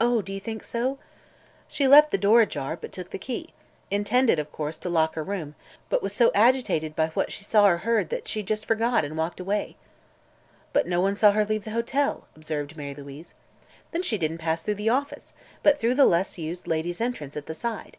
"Oh, 0.00 0.22
do 0.22 0.32
you 0.32 0.38
think 0.38 0.62
so?" 0.62 0.98
"She 1.66 1.88
left 1.88 2.12
the 2.12 2.16
door 2.16 2.42
ajar, 2.42 2.76
but 2.76 2.92
took 2.92 3.10
the 3.10 3.18
key. 3.18 3.52
Intended, 3.90 4.38
of 4.38 4.52
course, 4.52 4.76
to 4.76 4.88
lock 4.88 5.16
her 5.16 5.24
room, 5.24 5.56
but 5.88 6.00
was 6.00 6.12
so 6.12 6.30
agitated 6.32 6.94
by 6.94 7.08
what 7.08 7.32
she 7.32 7.42
saw 7.42 7.66
or 7.66 7.78
heard 7.78 8.08
that 8.10 8.28
she 8.28 8.40
forgot 8.44 9.02
and 9.02 9.14
just 9.14 9.18
walked 9.18 9.40
away." 9.40 9.74
"But 10.72 10.86
no 10.86 11.00
one 11.00 11.16
saw 11.16 11.32
her 11.32 11.44
leave 11.44 11.64
the 11.64 11.72
hotel," 11.72 12.28
observed 12.36 12.76
Mary 12.76 12.94
Louise. 12.94 13.34
"Then 13.90 14.04
she 14.04 14.16
didn't 14.16 14.38
pass 14.38 14.62
through 14.62 14.76
the 14.76 14.90
office, 14.90 15.34
but 15.64 15.80
through 15.80 15.96
the 15.96 16.06
less 16.06 16.38
used 16.38 16.68
Ladies' 16.68 17.00
Entrance 17.00 17.36
at 17.36 17.46
the 17.46 17.52
side." 17.54 17.96